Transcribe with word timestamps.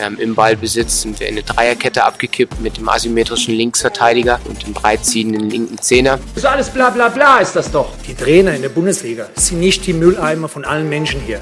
Ähm, 0.00 0.18
Im 0.18 0.34
Ballbesitz 0.34 1.02
sind 1.02 1.20
wir 1.20 1.28
in 1.28 1.34
eine 1.34 1.42
Dreierkette 1.42 2.04
abgekippt 2.04 2.58
mit 2.60 2.78
dem 2.78 2.88
asymmetrischen 2.88 3.54
Linksverteidiger 3.54 4.40
und 4.48 4.66
dem 4.66 4.72
breitziehenden 4.72 5.50
linken 5.50 5.76
Zehner. 5.76 6.18
So 6.36 6.48
alles 6.48 6.70
bla 6.70 6.88
bla 6.88 7.10
bla 7.10 7.38
ist 7.38 7.54
das 7.54 7.70
doch. 7.70 7.90
Die 8.08 8.14
Trainer 8.14 8.54
in 8.54 8.62
der 8.62 8.70
Bundesliga 8.70 9.28
sind 9.34 9.60
nicht 9.60 9.86
die 9.86 9.92
Mülleimer 9.92 10.48
von 10.48 10.64
allen 10.64 10.88
Menschen 10.88 11.20
hier. 11.20 11.40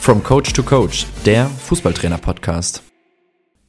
From 0.00 0.22
Coach 0.22 0.54
to 0.54 0.62
Coach, 0.62 1.04
der 1.26 1.50
Fußballtrainer-Podcast. 1.66 2.82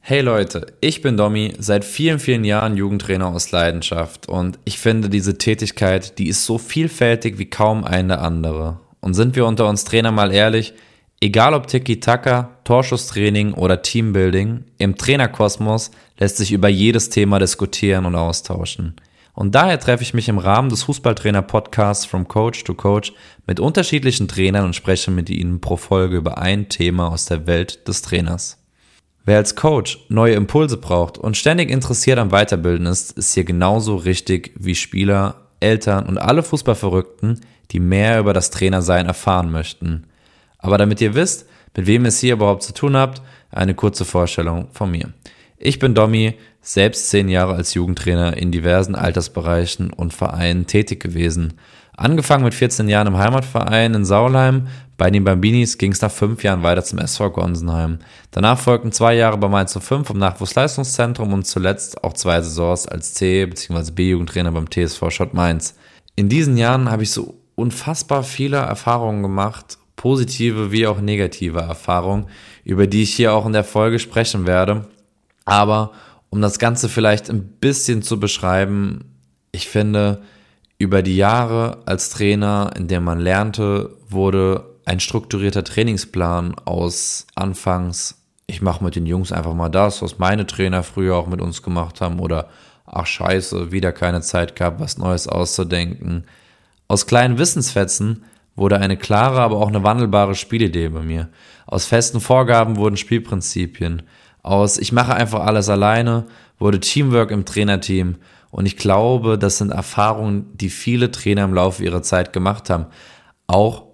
Hey 0.00 0.22
Leute, 0.22 0.66
ich 0.80 1.02
bin 1.02 1.18
Domi, 1.18 1.52
seit 1.58 1.84
vielen, 1.84 2.20
vielen 2.20 2.44
Jahren 2.44 2.78
Jugendtrainer 2.78 3.28
aus 3.28 3.52
Leidenschaft 3.52 4.30
und 4.30 4.58
ich 4.64 4.78
finde 4.78 5.10
diese 5.10 5.36
Tätigkeit, 5.36 6.18
die 6.18 6.28
ist 6.28 6.46
so 6.46 6.56
vielfältig 6.56 7.38
wie 7.38 7.50
kaum 7.50 7.84
eine 7.84 8.20
andere. 8.20 8.80
Und 9.00 9.12
sind 9.12 9.36
wir 9.36 9.44
unter 9.44 9.68
uns 9.68 9.84
Trainer 9.84 10.10
mal 10.10 10.32
ehrlich, 10.32 10.72
egal 11.20 11.54
ob 11.54 11.66
Tiki-Taka, 11.66 12.50
Torschusstraining 12.64 13.52
oder 13.54 13.82
Teambuilding, 13.82 14.64
im 14.78 14.96
Trainerkosmos 14.96 15.90
lässt 16.18 16.38
sich 16.38 16.52
über 16.52 16.68
jedes 16.68 17.10
Thema 17.10 17.38
diskutieren 17.38 18.06
und 18.06 18.16
austauschen. 18.16 18.94
Und 19.32 19.54
daher 19.54 19.78
treffe 19.78 20.02
ich 20.02 20.12
mich 20.12 20.28
im 20.28 20.38
Rahmen 20.38 20.70
des 20.70 20.82
Fußballtrainer-Podcasts 20.82 22.04
From 22.04 22.26
Coach 22.26 22.64
to 22.64 22.74
Coach 22.74 23.12
mit 23.46 23.60
unterschiedlichen 23.60 24.28
Trainern 24.28 24.64
und 24.64 24.76
spreche 24.76 25.10
mit 25.10 25.30
ihnen 25.30 25.60
pro 25.60 25.76
Folge 25.76 26.16
über 26.16 26.38
ein 26.38 26.68
Thema 26.68 27.08
aus 27.08 27.26
der 27.26 27.46
Welt 27.46 27.86
des 27.86 28.02
Trainers. 28.02 28.58
Wer 29.24 29.36
als 29.36 29.54
Coach 29.54 30.04
neue 30.08 30.34
Impulse 30.34 30.76
braucht 30.76 31.16
und 31.16 31.36
ständig 31.36 31.70
interessiert 31.70 32.18
am 32.18 32.32
Weiterbilden 32.32 32.86
ist, 32.86 33.12
ist 33.12 33.34
hier 33.34 33.44
genauso 33.44 33.96
richtig 33.96 34.52
wie 34.58 34.74
Spieler, 34.74 35.36
Eltern 35.60 36.06
und 36.06 36.18
alle 36.18 36.42
Fußballverrückten, 36.42 37.40
die 37.70 37.80
mehr 37.80 38.18
über 38.18 38.32
das 38.32 38.50
Trainersein 38.50 39.06
erfahren 39.06 39.50
möchten. 39.50 40.06
Aber 40.60 40.78
damit 40.78 41.00
ihr 41.00 41.14
wisst, 41.14 41.46
mit 41.76 41.86
wem 41.86 42.04
es 42.04 42.18
hier 42.20 42.34
überhaupt 42.34 42.62
zu 42.62 42.72
tun 42.72 42.96
habt, 42.96 43.22
eine 43.50 43.74
kurze 43.74 44.04
Vorstellung 44.04 44.68
von 44.72 44.90
mir. 44.90 45.12
Ich 45.56 45.78
bin 45.78 45.94
Domi, 45.94 46.34
selbst 46.62 47.10
zehn 47.10 47.28
Jahre 47.28 47.54
als 47.54 47.74
Jugendtrainer 47.74 48.36
in 48.36 48.52
diversen 48.52 48.94
Altersbereichen 48.94 49.92
und 49.92 50.14
Vereinen 50.14 50.66
tätig 50.66 51.00
gewesen. 51.00 51.54
Angefangen 51.96 52.44
mit 52.44 52.54
14 52.54 52.88
Jahren 52.88 53.08
im 53.08 53.18
Heimatverein 53.18 53.92
in 53.94 54.04
Saulheim, 54.06 54.68
bei 54.96 55.10
den 55.10 55.24
Bambinis 55.24 55.78
ging 55.78 55.92
es 55.92 56.02
nach 56.02 56.10
fünf 56.10 56.42
Jahren 56.42 56.62
weiter 56.62 56.84
zum 56.84 56.98
SV 56.98 57.30
Gonsenheim. 57.30 58.00
Danach 58.30 58.58
folgten 58.58 58.92
zwei 58.92 59.14
Jahre 59.14 59.38
bei 59.38 59.48
Mainz 59.48 59.78
05 59.78 60.10
im 60.10 60.18
Nachwuchsleistungszentrum 60.18 61.32
und 61.32 61.46
zuletzt 61.46 62.04
auch 62.04 62.12
zwei 62.12 62.40
Saisons 62.42 62.86
als 62.86 63.14
C- 63.14 63.46
bzw. 63.46 63.92
B-Jugendtrainer 63.92 64.52
beim 64.52 64.70
TSV 64.70 65.10
Schott 65.10 65.32
Mainz. 65.32 65.74
In 66.16 66.28
diesen 66.28 66.58
Jahren 66.58 66.90
habe 66.90 67.02
ich 67.02 67.12
so 67.12 67.40
unfassbar 67.54 68.22
viele 68.22 68.58
Erfahrungen 68.58 69.22
gemacht, 69.22 69.78
positive 70.00 70.72
wie 70.72 70.86
auch 70.86 71.02
negative 71.02 71.58
Erfahrungen, 71.58 72.24
über 72.64 72.86
die 72.86 73.02
ich 73.02 73.14
hier 73.14 73.34
auch 73.34 73.44
in 73.44 73.52
der 73.52 73.64
Folge 73.64 73.98
sprechen 73.98 74.46
werde. 74.46 74.86
Aber 75.44 75.92
um 76.30 76.40
das 76.40 76.58
Ganze 76.58 76.88
vielleicht 76.88 77.28
ein 77.28 77.42
bisschen 77.42 78.00
zu 78.00 78.18
beschreiben, 78.18 79.04
ich 79.52 79.68
finde, 79.68 80.22
über 80.78 81.02
die 81.02 81.18
Jahre 81.18 81.82
als 81.84 82.08
Trainer, 82.08 82.70
in 82.78 82.88
der 82.88 83.02
man 83.02 83.20
lernte, 83.20 83.90
wurde 84.08 84.64
ein 84.86 85.00
strukturierter 85.00 85.64
Trainingsplan 85.64 86.54
aus 86.64 87.26
anfangs, 87.34 88.22
ich 88.46 88.62
mache 88.62 88.82
mit 88.82 88.96
den 88.96 89.04
Jungs 89.04 89.32
einfach 89.32 89.52
mal 89.52 89.68
das, 89.68 90.00
was 90.00 90.18
meine 90.18 90.46
Trainer 90.46 90.82
früher 90.82 91.16
auch 91.16 91.26
mit 91.26 91.42
uns 91.42 91.62
gemacht 91.62 92.00
haben, 92.00 92.20
oder 92.20 92.48
ach 92.86 93.06
scheiße, 93.06 93.70
wieder 93.70 93.92
keine 93.92 94.22
Zeit 94.22 94.56
gehabt, 94.56 94.80
was 94.80 94.96
Neues 94.96 95.28
auszudenken. 95.28 96.24
Aus 96.88 97.06
kleinen 97.06 97.36
Wissensfetzen 97.36 98.24
wurde 98.60 98.78
eine 98.78 98.96
klare, 98.96 99.40
aber 99.40 99.56
auch 99.56 99.68
eine 99.68 99.82
wandelbare 99.82 100.36
Spielidee 100.36 100.90
bei 100.90 101.00
mir. 101.00 101.30
Aus 101.66 101.86
festen 101.86 102.20
Vorgaben 102.20 102.76
wurden 102.76 102.96
Spielprinzipien 102.96 104.02
aus 104.42 104.78
ich 104.78 104.92
mache 104.92 105.14
einfach 105.14 105.40
alles 105.40 105.68
alleine, 105.68 106.26
wurde 106.58 106.80
Teamwork 106.80 107.30
im 107.30 107.44
Trainerteam 107.44 108.16
und 108.50 108.66
ich 108.66 108.76
glaube, 108.76 109.38
das 109.38 109.58
sind 109.58 109.70
Erfahrungen, 109.70 110.46
die 110.54 110.70
viele 110.70 111.10
Trainer 111.10 111.44
im 111.44 111.54
Laufe 111.54 111.84
ihrer 111.84 112.02
Zeit 112.02 112.32
gemacht 112.32 112.70
haben. 112.70 112.86
Auch 113.46 113.84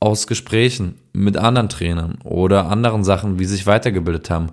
aus 0.00 0.26
Gesprächen 0.26 0.98
mit 1.12 1.36
anderen 1.36 1.68
Trainern 1.68 2.18
oder 2.24 2.68
anderen 2.68 3.04
Sachen, 3.04 3.38
wie 3.38 3.44
sie 3.44 3.56
sich 3.56 3.66
weitergebildet 3.66 4.30
haben. 4.30 4.50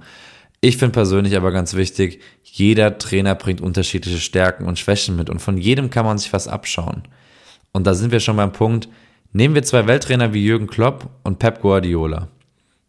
Ich 0.61 0.77
finde 0.77 0.93
persönlich 0.93 1.37
aber 1.37 1.51
ganz 1.51 1.75
wichtig, 1.75 2.21
jeder 2.43 2.97
Trainer 2.97 3.35
bringt 3.35 3.61
unterschiedliche 3.61 4.19
Stärken 4.19 4.65
und 4.65 4.79
Schwächen 4.79 5.15
mit 5.15 5.29
und 5.29 5.39
von 5.39 5.57
jedem 5.57 5.91
kann 5.91 6.05
man 6.05 6.17
sich 6.17 6.33
was 6.33 6.47
abschauen. 6.47 7.03
Und 7.71 7.85
da 7.85 7.93
sind 7.93 8.11
wir 8.11 8.19
schon 8.19 8.37
beim 8.37 8.51
Punkt, 8.51 8.89
nehmen 9.35 9.53
wir 9.53 9.63
zwei 9.63 9.85
Welttrainer 9.85 10.33
wie 10.33 10.45
Jürgen 10.45 10.67
Klopp 10.67 11.09
und 11.23 11.39
Pep 11.39 11.61
Guardiola. 11.61 12.29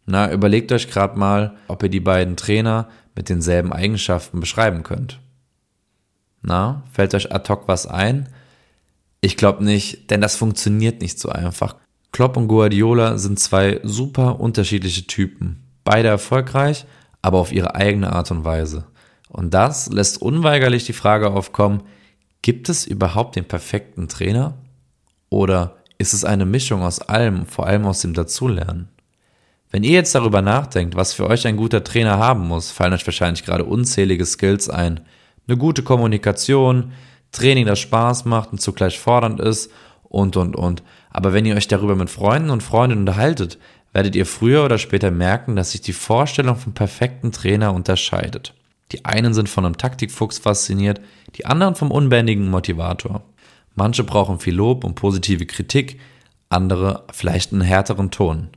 Na, 0.05 0.31
überlegt 0.31 0.71
euch 0.71 0.89
gerade 0.89 1.19
mal, 1.19 1.57
ob 1.67 1.83
ihr 1.83 1.89
die 1.89 1.99
beiden 1.99 2.37
Trainer 2.37 2.87
mit 3.15 3.27
denselben 3.27 3.73
Eigenschaften 3.73 4.39
beschreiben 4.39 4.83
könnt. 4.83 5.19
Na, 6.41 6.83
fällt 6.89 7.13
euch 7.13 7.33
ad 7.33 7.51
hoc 7.51 7.67
was 7.67 7.85
ein? 7.85 8.29
Ich 9.19 9.35
glaube 9.35 9.65
nicht, 9.65 10.09
denn 10.09 10.21
das 10.21 10.37
funktioniert 10.37 11.01
nicht 11.01 11.19
so 11.19 11.27
einfach. 11.27 11.75
Klopp 12.13 12.37
und 12.37 12.47
Guardiola 12.47 13.17
sind 13.17 13.39
zwei 13.39 13.81
super 13.83 14.39
unterschiedliche 14.39 15.05
Typen. 15.05 15.63
Beide 15.83 16.07
erfolgreich, 16.07 16.85
aber 17.21 17.39
auf 17.39 17.51
ihre 17.51 17.75
eigene 17.75 18.13
Art 18.13 18.31
und 18.31 18.45
Weise. 18.45 18.85
Und 19.27 19.53
das 19.53 19.89
lässt 19.89 20.21
unweigerlich 20.21 20.85
die 20.85 20.93
Frage 20.93 21.29
aufkommen, 21.29 21.83
gibt 22.41 22.69
es 22.69 22.87
überhaupt 22.87 23.35
den 23.35 23.45
perfekten 23.45 24.07
Trainer? 24.07 24.53
Oder 25.29 25.75
ist 25.97 26.13
es 26.13 26.23
eine 26.23 26.45
Mischung 26.45 26.83
aus 26.83 26.99
allem, 26.99 27.45
vor 27.45 27.67
allem 27.67 27.85
aus 27.85 28.01
dem 28.01 28.13
Dazulernen? 28.13 28.89
Wenn 29.69 29.83
ihr 29.83 29.91
jetzt 29.91 30.15
darüber 30.15 30.41
nachdenkt, 30.41 30.95
was 30.95 31.13
für 31.13 31.27
euch 31.27 31.45
ein 31.45 31.57
guter 31.57 31.83
Trainer 31.83 32.17
haben 32.17 32.47
muss, 32.47 32.71
fallen 32.71 32.93
euch 32.93 33.05
wahrscheinlich 33.05 33.43
gerade 33.43 33.65
unzählige 33.65 34.25
Skills 34.25 34.69
ein. 34.69 35.01
Eine 35.47 35.57
gute 35.57 35.83
Kommunikation, 35.83 36.93
Training, 37.31 37.65
das 37.65 37.79
Spaß 37.79 38.25
macht 38.25 38.51
und 38.51 38.61
zugleich 38.61 38.99
fordernd 38.99 39.39
ist 39.39 39.71
und, 40.03 40.37
und, 40.37 40.55
und. 40.55 40.83
Aber 41.09 41.33
wenn 41.33 41.45
ihr 41.45 41.55
euch 41.55 41.67
darüber 41.67 41.95
mit 41.95 42.09
Freunden 42.09 42.49
und 42.49 42.63
Freundinnen 42.63 43.01
unterhaltet, 43.01 43.57
werdet 43.91 44.15
ihr 44.15 44.25
früher 44.25 44.63
oder 44.63 44.77
später 44.77 45.11
merken, 45.11 45.55
dass 45.55 45.71
sich 45.71 45.81
die 45.81 45.93
Vorstellung 45.93 46.55
vom 46.55 46.73
perfekten 46.73 47.31
Trainer 47.31 47.73
unterscheidet. 47.73 48.53
Die 48.93 49.03
einen 49.03 49.33
sind 49.33 49.49
von 49.49 49.65
einem 49.65 49.77
Taktikfuchs 49.77 50.37
fasziniert, 50.37 51.01
die 51.35 51.45
anderen 51.45 51.75
vom 51.75 51.91
unbändigen 51.91 52.49
Motivator. 52.49 53.23
Manche 53.77 54.03
brauchen 54.03 54.39
viel 54.39 54.55
Lob 54.55 54.83
und 54.83 54.95
positive 54.95 55.45
Kritik, 55.45 55.99
andere 56.49 57.03
vielleicht 57.13 57.53
einen 57.53 57.61
härteren 57.61 58.09
Ton. 58.09 58.49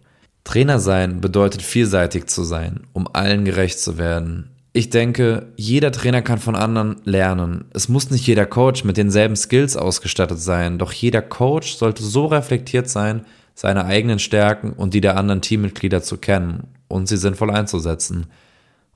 Trainer 0.44 0.80
sein 0.80 1.20
bedeutet 1.20 1.60
vielseitig 1.60 2.26
zu 2.26 2.42
sein, 2.42 2.86
um 2.94 3.06
allen 3.12 3.44
gerecht 3.44 3.78
zu 3.78 3.98
werden. 3.98 4.50
Ich 4.72 4.88
denke, 4.88 5.52
jeder 5.56 5.92
Trainer 5.92 6.22
kann 6.22 6.38
von 6.38 6.56
anderen 6.56 7.02
lernen. 7.04 7.66
Es 7.74 7.90
muss 7.90 8.10
nicht 8.10 8.26
jeder 8.26 8.46
Coach 8.46 8.84
mit 8.84 8.96
denselben 8.96 9.36
Skills 9.36 9.76
ausgestattet 9.76 10.40
sein, 10.40 10.78
doch 10.78 10.92
jeder 10.92 11.20
Coach 11.20 11.74
sollte 11.74 12.02
so 12.02 12.24
reflektiert 12.24 12.88
sein, 12.88 13.26
seine 13.54 13.84
eigenen 13.84 14.20
Stärken 14.20 14.72
und 14.72 14.94
die 14.94 15.02
der 15.02 15.18
anderen 15.18 15.42
Teammitglieder 15.42 16.02
zu 16.02 16.16
kennen 16.16 16.68
und 16.88 17.08
sie 17.08 17.18
sinnvoll 17.18 17.50
einzusetzen. 17.50 18.28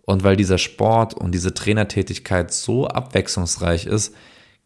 Und 0.07 0.25
weil 0.25 0.37
dieser 0.37 0.59
Sport 0.59 1.13
und 1.13 1.33
diese 1.33 1.53
Trainertätigkeit 1.53 2.51
so 2.51 2.87
abwechslungsreich 2.87 3.85
ist, 3.85 4.15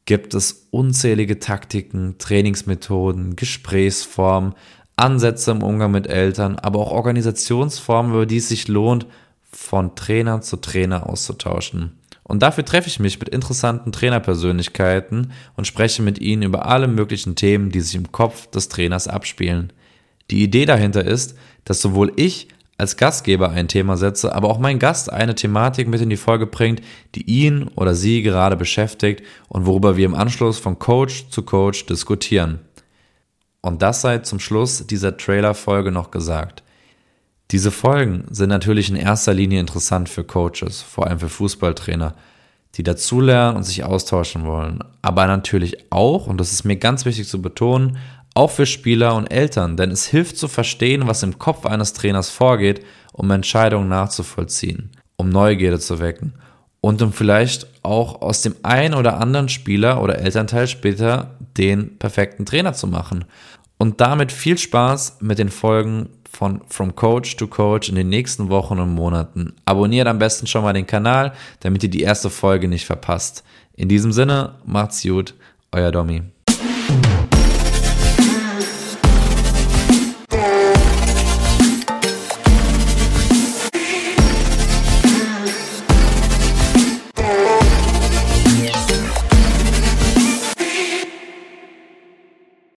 gibt 0.09 0.33
es 0.33 0.69
unzählige 0.71 1.39
Taktiken, 1.39 2.17
Trainingsmethoden, 2.17 3.37
Gesprächsformen, 3.37 4.55
Ansätze 4.97 5.51
im 5.51 5.63
Umgang 5.63 5.91
mit 5.91 6.07
Eltern, 6.07 6.57
aber 6.57 6.79
auch 6.79 6.93
Organisationsformen, 6.93 8.13
über 8.13 8.25
die 8.25 8.39
es 8.39 8.49
sich 8.49 8.69
lohnt, 8.69 9.05
von 9.53 9.97
Trainer 9.97 10.41
zu 10.41 10.57
Trainer 10.57 11.07
auszutauschen. 11.11 11.99
Und 12.23 12.43
dafür 12.43 12.65
treffe 12.65 12.89
ich 12.89 12.99
mich 13.01 13.21
mit 13.21 13.29
interessanten 13.29 13.93
Trainerpersönlichkeiten 13.93 15.33
und 15.57 15.67
spreche 15.67 16.01
mit 16.01 16.19
ihnen 16.19 16.43
über 16.43 16.65
alle 16.65 16.89
möglichen 16.89 17.37
Themen, 17.37 17.71
die 17.71 17.83
sich 17.83 17.95
im 17.95 18.11
Kopf 18.11 18.47
des 18.47 18.71
Trainers 18.71 19.09
abspielen. 19.09 19.75
Die 20.31 20.43
Idee 20.43 20.65
dahinter 20.65 21.05
ist, 21.05 21.37
dass 21.67 21.83
sowohl 21.83 22.15
ich 22.17 22.49
als 22.79 22.97
Gastgeber 22.97 23.51
ein 23.51 23.67
Thema 23.67 23.97
setze, 23.97 24.35
aber 24.35 24.49
auch 24.49 24.59
mein 24.59 24.79
Gast 24.79 25.13
eine 25.13 25.35
Thematik 25.35 25.89
mit 25.89 26.01
in 26.01 26.11
die 26.11 26.17
Folge 26.17 26.47
bringt, 26.47 26.81
die 27.17 27.29
ihn 27.29 27.69
oder 27.75 27.95
sie 27.95 28.23
gerade 28.23 28.57
beschäftigt 28.57 29.23
und 29.49 29.67
worüber 29.67 29.97
wir 29.97 30.07
im 30.07 30.15
Anschluss 30.15 30.59
von 30.59 30.79
Coach 30.79 31.29
zu 31.31 31.43
Coach 31.43 31.87
diskutieren. 31.87 32.61
Und 33.61 33.83
das 33.83 34.01
sei 34.01 34.19
zum 34.19 34.39
Schluss 34.39 34.87
dieser 34.87 35.17
Trailer-Folge 35.17 35.91
noch 35.91 36.13
gesagt. 36.13 36.63
Diese 37.51 37.73
Folgen 37.73 38.27
sind 38.31 38.51
natürlich 38.51 38.91
in 38.91 38.97
erster 38.97 39.35
Linie 39.35 39.59
interessant 39.59 40.09
für 40.09 40.23
Coaches, 40.23 40.81
vor 40.81 41.09
allem 41.09 41.19
für 41.19 41.29
Fußballtrainer, 41.29 42.15
die 42.77 42.85
dazulernen 42.85 43.57
und 43.57 43.65
sich 43.65 43.83
austauschen 43.83 44.47
wollen. 44.47 44.85
Aber 45.03 45.27
natürlich 45.27 45.91
auch, 45.91 46.29
und 46.29 46.39
das 46.39 46.53
ist 46.53 46.65
mir 46.65 46.77
ganz 46.77 47.05
wichtig 47.07 47.27
zu 47.27 47.43
betonen, 47.43 47.97
auch 48.39 48.53
für 48.53 48.67
Spieler 48.67 49.17
und 49.17 49.27
Eltern, 49.27 49.77
denn 49.77 49.91
es 49.91 50.07
hilft 50.07 50.39
zu 50.39 50.47
verstehen, 50.47 51.09
was 51.09 51.25
im 51.25 51.41
Kopf 51.41 51.67
eines 51.67 51.93
Trainers 51.93 52.31
vorgeht, 52.31 52.85
um 53.13 53.29
Entscheidungen 53.33 53.89
nachzuvollziehen, 53.89 54.93
um 55.17 55.29
Neugierde 55.29 55.81
zu 55.81 55.99
wecken 55.99 56.35
und 56.81 57.03
um 57.03 57.13
vielleicht 57.13 57.67
auch 57.83 58.23
aus 58.23 58.43
dem 58.43 58.55
einen 58.63 58.95
oder 58.95 59.21
anderen 59.21 59.49
Spieler 59.49 60.01
oder 60.01 60.19
Elternteil 60.19 60.69
später 60.69 61.35
den 61.57 61.99
perfekten 61.99 62.47
Trainer 62.47 62.75
zu 62.75 62.87
machen. 62.87 63.25
Und 63.77 64.01
damit 64.01 64.31
viel 64.31 64.57
Spaß 64.57 65.19
mit 65.21 65.41
den 65.41 65.49
Folgen 65.49 66.09
von 66.31 66.61
From 66.69 66.95
Coach 66.95 67.35
to 67.37 67.49
Coach 67.49 67.89
in 67.89 67.97
den 67.97 68.09
nächsten 68.09 68.51
Wochen 68.51 68.79
und 68.79 68.95
Monaten. 68.95 69.55
Abonniert 69.65 70.07
am 70.07 70.21
besten 70.21 70.47
schon 70.47 70.63
mal 70.63 70.73
den 70.73 70.87
Kanal, 70.87 71.33
damit 71.59 71.83
ihr 71.83 71.91
die 71.91 72.03
erste 72.03 72.31
Folge 72.31 72.69
nicht 72.69 72.87
verpasst. 72.87 73.43
In 73.75 73.89
diesem 73.89 74.13
Sinne, 74.13 74.55
macht's 74.65 75.03
gut, 75.03 75.35
euer 75.73 75.91
Domi. 75.91 76.23